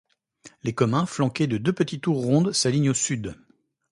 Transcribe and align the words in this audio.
Les 0.63 0.73
communs 0.73 1.05
flanqués 1.05 1.45
de 1.45 1.59
deux 1.59 1.73
petites 1.73 2.01
tours 2.01 2.23
rondes 2.25 2.53
s'alignent 2.53 2.89
au 2.89 2.93
sud. 2.95 3.35